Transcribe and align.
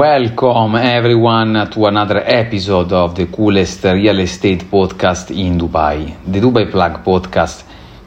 Welcome 0.00 0.76
everyone 0.76 1.68
to 1.72 1.86
another 1.86 2.22
episode 2.24 2.92
of 2.92 3.16
the 3.16 3.26
coolest 3.26 3.82
real 3.82 4.20
estate 4.20 4.60
podcast 4.70 5.36
in 5.36 5.58
Dubai, 5.58 6.16
the 6.24 6.38
Dubai 6.38 6.70
Plug 6.70 7.02
podcast. 7.02 7.64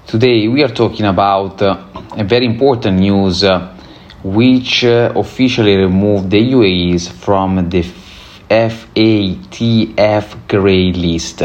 Today 0.07 0.47
we 0.47 0.63
are 0.63 0.69
talking 0.69 1.05
about 1.05 1.61
uh, 1.61 1.83
a 2.15 2.23
very 2.23 2.45
important 2.45 2.97
news 2.97 3.43
uh, 3.43 3.75
which 4.23 4.85
uh, 4.85 5.11
officially 5.17 5.75
removed 5.75 6.29
the 6.29 6.53
UAEs 6.53 7.11
from 7.11 7.69
the 7.69 7.83
FATF 8.49 10.47
grey 10.47 10.93
list. 10.93 11.43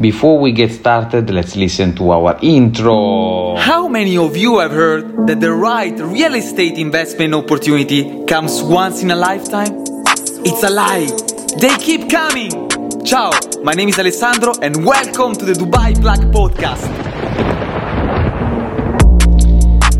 Before 0.00 0.40
we 0.40 0.50
get 0.50 0.72
started, 0.72 1.30
let's 1.30 1.54
listen 1.54 1.94
to 1.94 2.10
our 2.10 2.36
intro. 2.42 3.45
How 3.66 3.88
many 3.88 4.16
of 4.16 4.36
you 4.36 4.60
have 4.60 4.70
heard 4.70 5.26
that 5.26 5.40
the 5.40 5.50
right 5.50 5.98
real 5.98 6.34
estate 6.34 6.78
investment 6.78 7.34
opportunity 7.34 8.24
comes 8.26 8.62
once 8.62 9.02
in 9.02 9.10
a 9.10 9.16
lifetime? 9.16 9.82
It's 10.46 10.62
a 10.62 10.70
lie. 10.70 11.10
They 11.58 11.76
keep 11.78 12.08
coming. 12.08 12.52
Ciao, 13.04 13.32
my 13.64 13.72
name 13.72 13.88
is 13.88 13.98
Alessandro 13.98 14.52
and 14.62 14.86
welcome 14.86 15.32
to 15.34 15.44
the 15.44 15.54
Dubai 15.54 16.00
Plug 16.00 16.20
Podcast. 16.30 16.86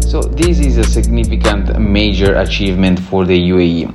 So, 0.04 0.22
this 0.22 0.60
is 0.60 0.78
a 0.78 0.84
significant 0.84 1.76
major 1.80 2.36
achievement 2.36 3.00
for 3.00 3.24
the 3.24 3.50
UAE 3.50 3.92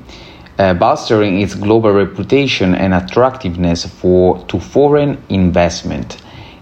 uh, 0.59 0.73
bolstering 0.73 1.39
its 1.39 1.55
global 1.55 1.93
reputation 1.93 2.75
and 2.75 2.93
attractiveness 2.93 3.85
for, 3.85 4.45
to 4.47 4.59
foreign 4.59 5.23
investment. 5.29 6.17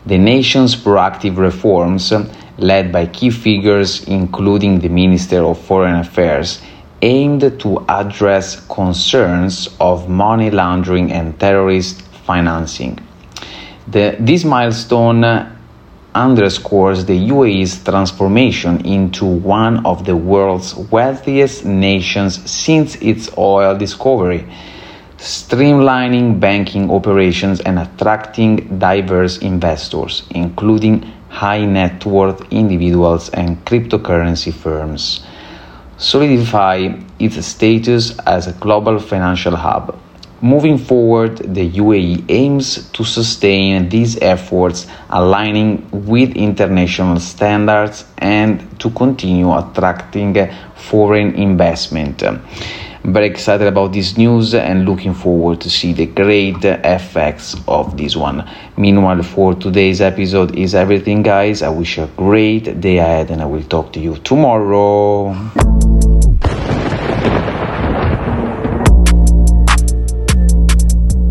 The 0.06 0.20
nation's 0.20 0.76
proactive 0.76 1.38
reforms, 1.38 2.14
led 2.62 2.92
by 2.92 3.06
key 3.08 3.30
figures 3.30 4.04
including 4.08 4.80
the 4.80 4.90
Minister 4.90 5.44
of 5.44 5.60
Foreign 5.60 5.96
Affairs, 5.96 6.62
aimed 7.02 7.60
to 7.60 7.86
address 7.88 8.66
concerns 8.68 9.70
of 9.80 10.10
money 10.10 10.52
laundering 10.52 11.12
and 11.12 11.40
terrorist 11.40 12.02
financing. 12.26 13.00
The, 13.88 14.18
this 14.20 14.44
milestone 14.44 15.24
underscores 16.14 17.06
the 17.06 17.30
UAE's 17.30 17.84
transformation 17.84 18.86
into 18.86 19.26
one 19.26 19.86
of 19.86 20.06
the 20.06 20.16
world's 20.16 20.76
wealthiest 20.76 21.66
nations 21.66 22.50
since 22.50 22.96
its 22.96 23.30
oil 23.38 23.78
discovery, 23.78 24.46
streamlining 25.18 26.40
banking 26.40 26.90
operations 26.92 27.62
and 27.62 27.80
attracting 27.80 28.80
diverse 28.80 29.38
investors, 29.40 30.24
including 30.32 31.12
high 31.30 31.66
net 31.66 32.06
worth 32.06 32.42
individuals 32.52 33.30
and 33.30 33.64
cryptocurrency 33.66 34.54
firms. 34.54 35.26
Solidify 35.98 36.94
its 37.20 37.46
status 37.46 38.18
as 38.20 38.48
a 38.48 38.54
global 38.54 39.00
financial 39.00 39.56
hub 39.56 39.98
Moving 40.42 40.78
forward, 40.78 41.38
the 41.40 41.70
UAE 41.70 42.24
aims 42.30 42.90
to 42.92 43.04
sustain 43.04 43.90
these 43.90 44.18
efforts, 44.22 44.88
aligning 45.10 45.86
with 45.92 46.34
international 46.38 47.20
standards 47.20 48.06
and 48.20 48.80
to 48.80 48.90
continue 48.92 49.52
attracting 49.52 50.50
foreign 50.76 51.36
investment. 51.36 52.24
I'm 52.24 53.14
very 53.14 53.28
excited 53.28 53.68
about 53.68 53.92
this 53.92 54.18
news 54.18 54.54
and 54.54 54.86
looking 54.86 55.14
forward 55.14 55.60
to 55.62 55.70
see 55.70 55.92
the 55.92 56.06
great 56.06 56.64
effects 56.64 57.58
of 57.68 57.98
this 57.98 58.16
one. 58.16 58.50
Meanwhile, 58.78 59.24
for 59.24 59.56
today's 59.56 60.00
episode 60.00 60.56
is 60.56 60.74
everything, 60.74 61.22
guys. 61.22 61.62
I 61.62 61.70
wish 61.70 61.98
you 61.98 62.04
a 62.04 62.08
great 62.08 62.80
day 62.80 63.00
ahead 63.00 63.30
and 63.30 63.42
I 63.42 63.46
will 63.46 63.64
talk 63.64 63.92
to 63.94 64.00
you 64.00 64.16
tomorrow. 64.18 65.89